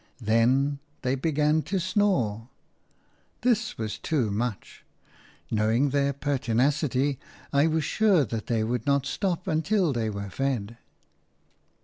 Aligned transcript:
Then 0.19 0.79
they 1.03 1.13
began 1.13 1.61
to 1.61 1.79
snore. 1.79 2.49
This 3.41 3.77
was 3.77 3.99
too 3.99 4.31
much. 4.31 4.83
Knowing 5.51 5.89
their 5.91 6.11
pertinacity, 6.11 7.19
I 7.53 7.67
was 7.67 7.83
sure 7.83 8.25
that 8.25 8.47
they 8.47 8.63
would 8.63 8.87
not 8.87 9.05
stop 9.05 9.47
until 9.47 9.93
they 9.93 10.09
were 10.09 10.31
fed. 10.31 10.79